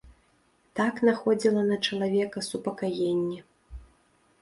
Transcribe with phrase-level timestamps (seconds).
[0.79, 3.37] Так находзіла на чалавека супакаенне.